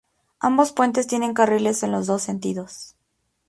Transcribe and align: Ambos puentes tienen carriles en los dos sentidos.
Ambos 0.39 0.71
puentes 0.71 1.05
tienen 1.05 1.35
carriles 1.35 1.83
en 1.83 1.91
los 1.91 2.07
dos 2.07 2.23
sentidos. 2.23 2.95